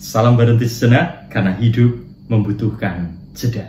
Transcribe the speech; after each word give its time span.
Salam 0.00 0.32
berhenti 0.32 0.64
sejenak 0.64 1.28
karena 1.28 1.52
hidup 1.60 1.92
membutuhkan 2.24 3.12
jeda. 3.36 3.68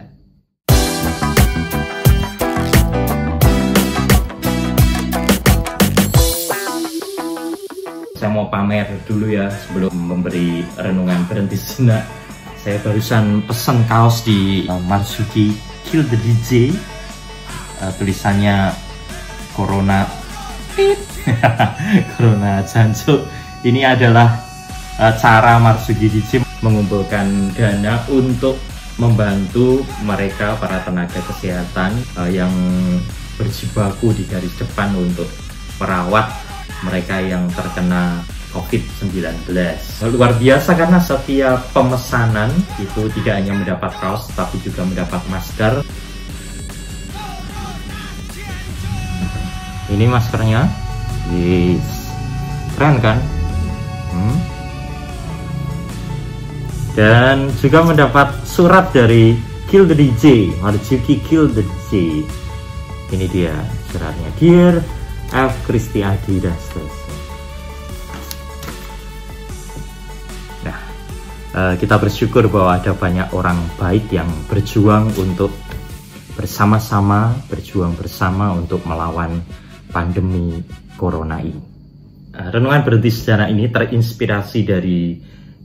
Saya 8.16 8.32
mau 8.32 8.48
pamer 8.48 8.88
dulu 9.04 9.28
ya 9.28 9.52
sebelum 9.52 9.92
memberi 9.92 10.64
renungan 10.80 11.28
berhenti 11.28 11.60
sejenak. 11.60 12.08
Saya 12.64 12.80
barusan 12.80 13.44
pesan 13.44 13.84
kaos 13.92 14.24
di 14.24 14.64
uh, 14.72 14.80
Marsuki 14.88 15.52
Kill 15.84 16.08
the 16.08 16.16
DJ. 16.16 16.72
Uh, 17.84 17.92
tulisannya 18.00 18.72
Corona 19.52 20.08
Corona 22.16 22.64
Janjo. 22.64 23.28
Ini 23.68 23.84
adalah 23.84 24.51
uh, 25.02 25.14
cara 25.18 25.58
Marsuki 25.58 26.08
DJ 26.08 26.46
mengumpulkan 26.62 27.58
dana 27.58 28.06
untuk 28.14 28.62
membantu 29.02 29.82
mereka 30.06 30.54
para 30.62 30.78
tenaga 30.86 31.18
kesehatan 31.26 31.98
uh, 32.22 32.30
yang 32.30 32.54
berjibaku 33.42 34.14
di 34.14 34.30
garis 34.30 34.54
depan 34.62 34.94
untuk 34.94 35.26
merawat 35.82 36.30
mereka 36.86 37.18
yang 37.18 37.50
terkena 37.50 38.22
COVID-19. 38.54 39.50
Luar 40.14 40.36
biasa 40.36 40.76
karena 40.76 41.00
setiap 41.00 41.72
pemesanan 41.72 42.52
itu 42.78 43.08
tidak 43.18 43.42
hanya 43.42 43.56
mendapat 43.56 43.96
kaos 43.98 44.30
tapi 44.38 44.60
juga 44.62 44.86
mendapat 44.86 45.24
masker. 45.32 45.82
Ini 49.92 50.06
maskernya. 50.08 50.68
Yes. 51.32 52.12
Keren 52.76 53.00
kan? 53.00 53.18
Hmm. 54.12 54.51
Dan 56.92 57.48
juga 57.64 57.88
mendapat 57.88 58.44
surat 58.44 58.92
dari 58.92 59.40
Kill 59.72 59.88
the 59.88 59.96
DJ, 59.96 60.52
Marjuki 60.60 61.24
Kill 61.24 61.48
the 61.48 61.64
DJ. 61.64 62.20
Ini 63.16 63.26
dia 63.32 63.56
suratnya. 63.88 64.28
Dear 64.36 64.74
F. 65.32 65.54
Kristi 65.64 66.04
Adi 66.04 66.44
dan 66.44 66.52
seterusnya. 66.52 67.16
Nah, 70.68 70.80
eh, 71.56 71.74
kita 71.80 71.96
bersyukur 71.96 72.52
bahwa 72.52 72.76
ada 72.76 72.92
banyak 72.92 73.32
orang 73.32 73.56
baik 73.80 74.12
yang 74.12 74.28
berjuang 74.52 75.16
untuk 75.16 75.56
bersama-sama, 76.36 77.40
berjuang 77.48 77.96
bersama 77.96 78.52
untuk 78.52 78.84
melawan 78.84 79.40
pandemi 79.96 80.60
corona 81.00 81.40
ini. 81.40 81.64
Eh, 82.36 82.48
renungan 82.52 82.84
berhenti 82.84 83.12
sejarah 83.16 83.48
ini 83.48 83.72
terinspirasi 83.72 84.60
dari 84.68 85.00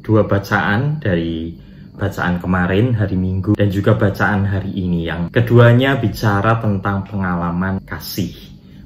dua 0.07 0.23
bacaan 0.23 1.03
dari 1.03 1.51
bacaan 1.99 2.39
kemarin 2.39 2.95
hari 2.95 3.19
Minggu 3.19 3.59
dan 3.59 3.67
juga 3.75 3.99
bacaan 3.99 4.47
hari 4.47 4.71
ini 4.71 5.11
yang 5.11 5.35
keduanya 5.35 5.99
bicara 5.99 6.63
tentang 6.63 7.03
pengalaman 7.11 7.83
kasih 7.83 8.31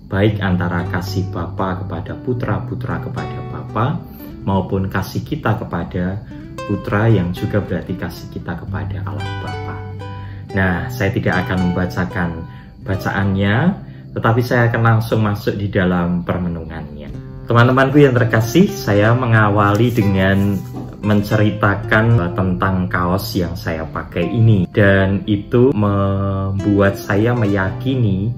baik 0.08 0.40
antara 0.40 0.88
kasih 0.88 1.28
Bapa 1.28 1.84
kepada 1.84 2.16
putra-putra 2.16 3.04
kepada 3.04 3.38
Bapa 3.52 3.86
maupun 4.48 4.88
kasih 4.88 5.20
kita 5.20 5.60
kepada 5.60 6.24
putra 6.64 7.10
yang 7.12 7.36
juga 7.36 7.60
berarti 7.60 7.94
kasih 8.00 8.26
kita 8.32 8.56
kepada 8.56 9.04
Allah 9.04 9.30
Bapa. 9.44 9.76
Nah, 10.50 10.90
saya 10.90 11.14
tidak 11.14 11.46
akan 11.46 11.70
membacakan 11.70 12.30
bacaannya, 12.82 13.56
tetapi 14.18 14.40
saya 14.42 14.66
akan 14.66 14.82
langsung 14.82 15.22
masuk 15.22 15.54
di 15.54 15.70
dalam 15.70 16.26
permenungannya. 16.26 17.10
Teman-temanku 17.46 17.98
yang 18.02 18.14
terkasih, 18.14 18.70
saya 18.70 19.14
mengawali 19.14 19.90
dengan 19.90 20.58
menceritakan 21.00 22.36
tentang 22.36 22.86
kaos 22.86 23.32
yang 23.36 23.56
saya 23.56 23.88
pakai 23.88 24.28
ini 24.28 24.68
dan 24.68 25.24
itu 25.24 25.72
membuat 25.72 27.00
saya 27.00 27.32
meyakini 27.32 28.32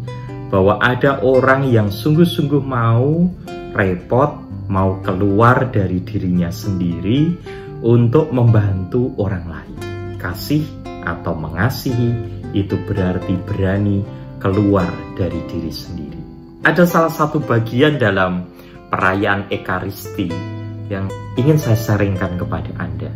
bahwa 0.47 0.79
ada 0.79 1.19
orang 1.25 1.67
yang 1.67 1.89
sungguh-sungguh 1.89 2.63
mau 2.63 3.27
repot, 3.73 4.31
mau 4.69 5.01
keluar 5.01 5.73
dari 5.73 6.05
dirinya 6.05 6.53
sendiri 6.53 7.35
untuk 7.83 8.31
membantu 8.31 9.17
orang 9.19 9.47
lain. 9.49 9.79
Kasih 10.21 10.63
atau 11.03 11.35
mengasihi 11.35 12.15
itu 12.55 12.79
berarti 12.87 13.35
berani 13.43 14.07
keluar 14.39 14.93
dari 15.19 15.41
diri 15.51 15.73
sendiri. 15.73 16.21
Ada 16.63 16.87
salah 16.87 17.11
satu 17.11 17.43
bagian 17.43 17.99
dalam 17.99 18.47
perayaan 18.87 19.51
Ekaristi 19.51 20.62
yang 20.93 21.09
ingin 21.41 21.57
saya 21.57 21.81
sharingkan 21.81 22.37
kepada 22.37 22.69
Anda, 22.77 23.09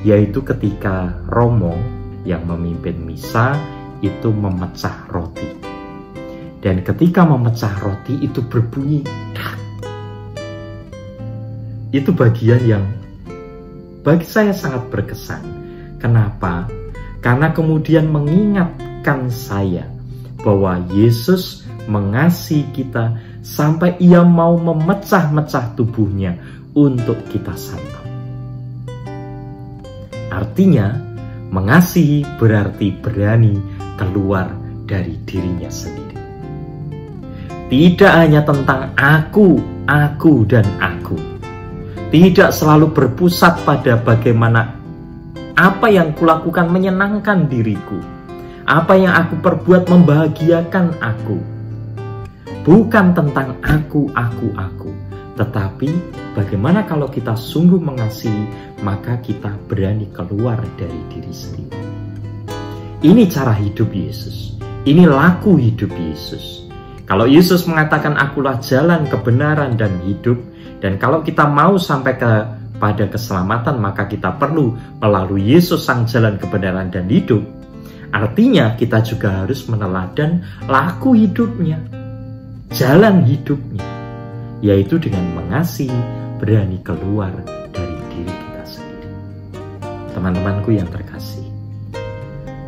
yaitu 0.00 0.40
ketika 0.40 1.12
Romo 1.28 1.76
yang 2.24 2.48
memimpin 2.48 2.96
misa 3.04 3.60
itu 4.00 4.32
memecah 4.32 5.04
roti 5.12 5.60
dan 6.64 6.80
ketika 6.80 7.28
memecah 7.28 7.76
roti 7.84 8.24
itu 8.24 8.40
berbunyi 8.40 9.04
dak. 9.36 9.60
Itu 11.92 12.16
bagian 12.16 12.64
yang 12.64 12.84
bagi 14.00 14.24
saya 14.24 14.56
sangat 14.56 14.88
berkesan. 14.88 15.44
Kenapa? 16.00 16.64
Karena 17.20 17.52
kemudian 17.52 18.08
mengingatkan 18.08 19.28
saya 19.28 19.84
bahwa 20.40 20.80
Yesus 20.88 21.68
mengasihi 21.84 22.64
kita 22.72 23.20
sampai 23.44 24.00
ia 24.00 24.24
mau 24.24 24.56
memecah-mecah 24.56 25.76
tubuhnya 25.76 26.40
untuk 26.74 27.18
kita 27.30 27.54
santap. 27.54 28.04
Artinya, 30.34 30.90
mengasihi 31.54 32.26
berarti 32.36 32.90
berani 32.98 33.54
keluar 33.94 34.50
dari 34.82 35.14
dirinya 35.22 35.70
sendiri. 35.70 36.18
Tidak 37.70 38.12
hanya 38.12 38.42
tentang 38.42 38.90
aku, 38.98 39.62
aku, 39.86 40.42
dan 40.44 40.66
aku. 40.82 41.16
Tidak 42.10 42.50
selalu 42.50 42.90
berpusat 42.94 43.62
pada 43.66 43.98
bagaimana 43.98 44.74
apa 45.54 45.86
yang 45.86 46.14
kulakukan 46.18 46.66
menyenangkan 46.70 47.46
diriku. 47.46 47.98
Apa 48.66 48.98
yang 48.98 49.14
aku 49.14 49.38
perbuat 49.38 49.86
membahagiakan 49.86 50.98
aku. 50.98 51.53
Bukan 52.64 53.12
tentang 53.12 53.60
aku, 53.60 54.08
aku, 54.16 54.48
aku. 54.56 54.88
Tetapi 55.36 55.90
bagaimana 56.32 56.88
kalau 56.88 57.12
kita 57.12 57.36
sungguh 57.36 57.76
mengasihi, 57.76 58.48
maka 58.80 59.20
kita 59.20 59.52
berani 59.68 60.08
keluar 60.16 60.56
dari 60.80 60.96
diri 61.12 61.28
sendiri. 61.28 61.84
Ini 63.04 63.28
cara 63.28 63.52
hidup 63.52 63.92
Yesus. 63.92 64.56
Ini 64.88 65.04
laku 65.04 65.60
hidup 65.60 65.92
Yesus. 65.92 66.64
Kalau 67.04 67.28
Yesus 67.28 67.68
mengatakan 67.68 68.16
akulah 68.16 68.56
jalan 68.64 69.04
kebenaran 69.12 69.76
dan 69.76 70.00
hidup 70.08 70.40
dan 70.80 70.96
kalau 70.96 71.20
kita 71.20 71.44
mau 71.44 71.76
sampai 71.76 72.16
ke 72.16 72.32
pada 72.80 73.04
keselamatan 73.12 73.76
maka 73.76 74.08
kita 74.08 74.40
perlu 74.40 74.72
melalui 75.04 75.52
Yesus 75.52 75.84
sang 75.84 76.08
jalan 76.08 76.40
kebenaran 76.40 76.88
dan 76.88 77.12
hidup. 77.12 77.44
Artinya 78.08 78.72
kita 78.72 79.04
juga 79.04 79.44
harus 79.44 79.68
meneladan 79.68 80.40
laku 80.64 81.12
hidupnya, 81.12 82.03
jalan 82.74 83.22
hidupnya, 83.22 83.86
yaitu 84.58 84.98
dengan 84.98 85.22
mengasihi, 85.38 85.94
berani 86.42 86.82
keluar 86.82 87.30
dari 87.70 87.98
diri 88.10 88.34
kita 88.34 88.62
sendiri. 88.66 89.10
Teman-temanku 90.10 90.74
yang 90.74 90.90
terkasih, 90.90 91.46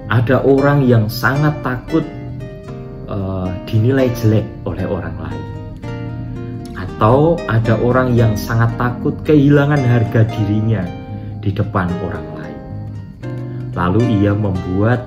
ada 0.06 0.46
orang 0.46 0.86
yang 0.86 1.10
sangat 1.10 1.58
takut 1.66 2.06
uh, 3.10 3.50
dinilai 3.66 4.06
jelek 4.14 4.46
oleh 4.62 4.86
orang 4.86 5.18
lain. 5.18 5.46
Atau 6.78 7.34
ada 7.50 7.74
orang 7.82 8.14
yang 8.14 8.38
sangat 8.38 8.78
takut 8.78 9.12
kehilangan 9.26 9.82
harga 9.82 10.22
dirinya 10.38 10.86
di 11.42 11.50
depan 11.50 11.90
orang 12.06 12.26
lain. 12.38 12.60
Lalu 13.74 14.22
ia 14.22 14.32
membuat 14.32 15.02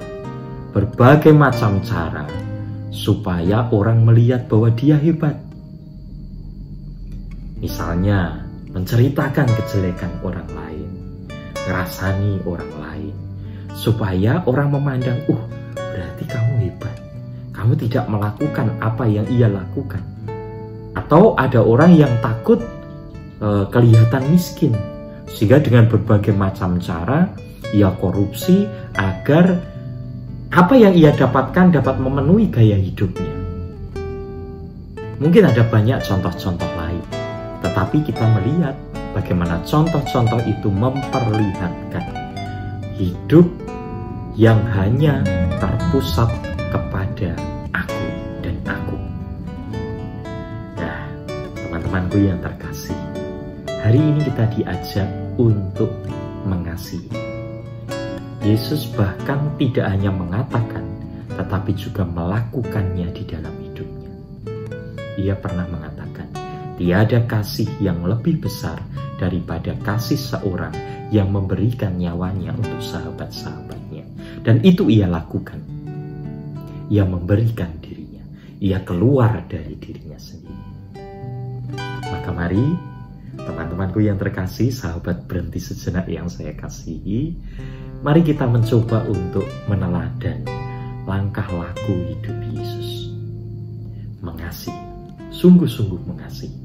berbagai 0.75 1.31
macam 1.33 1.79
cara 1.81 2.48
supaya 2.89 3.69
orang 3.69 4.03
melihat 4.03 4.49
bahwa 4.49 4.69
dia 4.73 4.97
hebat. 4.97 5.37
Misalnya, 7.59 8.45
menceritakan 8.71 9.45
kejelekan 9.45 10.11
orang 10.25 10.49
lain, 10.51 10.89
ngerasani 11.65 12.41
orang 12.45 12.73
lain, 12.81 13.15
supaya 13.75 14.41
orang 14.47 14.73
memandang, 14.73 15.19
"Uh, 15.27 15.43
berarti 15.75 16.23
kamu 16.25 16.53
hebat." 16.69 17.09
kamu 17.59 17.75
tidak 17.75 18.07
melakukan 18.07 18.71
apa 18.79 19.03
yang 19.03 19.27
ia 19.27 19.51
lakukan. 19.51 19.99
Atau 20.95 21.35
ada 21.35 21.59
orang 21.59 21.91
yang 21.99 22.09
takut 22.23 22.63
e, 23.43 23.67
kelihatan 23.67 24.23
miskin, 24.31 24.71
sehingga 25.27 25.59
dengan 25.59 25.91
berbagai 25.91 26.31
macam 26.31 26.79
cara 26.79 27.27
ia 27.75 27.91
korupsi 27.99 28.63
agar 28.95 29.59
apa 30.59 30.75
yang 30.75 30.91
ia 30.91 31.15
dapatkan 31.15 31.71
dapat 31.71 31.95
memenuhi 32.03 32.51
gaya 32.51 32.75
hidupnya. 32.75 33.31
Mungkin 35.23 35.47
ada 35.47 35.63
banyak 35.63 36.03
contoh-contoh 36.03 36.67
lain, 36.75 36.99
tetapi 37.63 38.03
kita 38.03 38.27
melihat 38.35 38.75
bagaimana 39.15 39.63
contoh-contoh 39.63 40.43
itu 40.43 40.67
memperlihatkan 40.67 42.03
hidup 42.99 43.47
yang 44.35 44.59
hanya 44.75 45.23
terpusat 45.63 46.27
kepada 46.75 47.39
aku 47.71 48.05
dan 48.43 48.59
aku. 48.67 48.99
Nah, 50.75 51.07
teman-temanku 51.55 52.19
yang 52.19 52.39
terkasih, 52.43 52.99
hari 53.79 54.03
ini 54.03 54.27
kita 54.27 54.43
diajak 54.59 55.07
untuk 55.39 55.91
mengasihi. 56.43 57.18
Yesus 58.49 58.89
bahkan 58.97 59.53
tidak 59.61 59.85
hanya 59.93 60.09
mengatakan, 60.09 60.81
tetapi 61.37 61.69
juga 61.77 62.01
melakukannya 62.01 63.13
di 63.13 63.23
dalam 63.29 63.53
hidupnya. 63.61 64.09
Ia 65.21 65.37
pernah 65.37 65.69
mengatakan, 65.69 66.33
tiada 66.81 67.21
kasih 67.29 67.69
yang 67.77 68.01
lebih 68.01 68.41
besar 68.41 68.81
daripada 69.21 69.77
kasih 69.85 70.17
seorang 70.17 70.73
yang 71.13 71.29
memberikan 71.29 71.93
nyawanya 72.01 72.57
untuk 72.57 72.81
sahabat-sahabatnya. 72.81 74.09
Dan 74.41 74.65
itu 74.65 74.89
ia 74.89 75.05
lakukan. 75.05 75.61
Ia 76.89 77.05
memberikan 77.05 77.69
dirinya. 77.77 78.25
Ia 78.57 78.81
keluar 78.81 79.45
dari 79.45 79.77
dirinya 79.77 80.17
sendiri. 80.17 80.65
Maka 82.01 82.33
mari 82.33 82.65
teman-temanku 83.37 84.01
yang 84.01 84.17
terkasih, 84.17 84.73
sahabat 84.73 85.29
berhenti 85.29 85.61
sejenak 85.61 86.09
yang 86.09 86.25
saya 86.25 86.57
kasihi, 86.57 87.37
mari 87.99 88.23
kita 88.23 88.47
mencoba 88.47 89.03
untuk 89.11 89.43
meneladan 89.67 90.47
langkah 91.03 91.45
laku 91.51 91.95
hidup 92.07 92.37
Yesus. 92.55 93.11
Mengasihi, 94.23 94.79
sungguh-sungguh 95.35 96.07
mengasihi. 96.07 96.55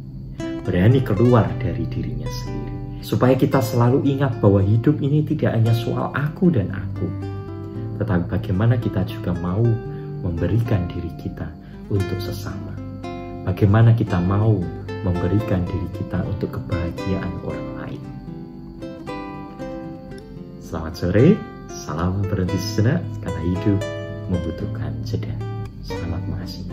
Berani 0.65 1.03
keluar 1.03 1.51
dari 1.59 1.85
dirinya 1.91 2.31
sendiri. 2.31 3.03
Supaya 3.05 3.37
kita 3.37 3.61
selalu 3.61 4.01
ingat 4.17 4.41
bahwa 4.41 4.65
hidup 4.65 4.97
ini 5.05 5.21
tidak 5.29 5.53
hanya 5.53 5.77
soal 5.77 6.09
aku 6.17 6.49
dan 6.49 6.73
aku. 6.73 7.09
Tetapi 8.01 8.33
bagaimana 8.33 8.81
kita 8.81 9.05
juga 9.05 9.37
mau 9.37 9.63
memberikan 10.25 10.89
diri 10.89 11.13
kita 11.21 11.51
untuk 11.93 12.17
sesama. 12.17 12.73
Bagaimana 13.45 13.93
kita 13.93 14.17
mau 14.25 14.57
memberikan 15.05 15.69
diri 15.69 15.89
kita 16.01 16.25
untuk 16.25 16.57
kebahagiaan 16.57 17.33
orang 17.45 17.64
Selamat 20.75 20.99
sore, 20.99 21.39
salam 21.71 22.19
berhenti 22.27 22.59
sejenak 22.59 22.99
karena 23.23 23.41
hidup 23.47 23.79
membutuhkan 24.27 24.91
jeda. 25.07 25.31
Selamat 25.87 26.19
mengasih. 26.27 26.67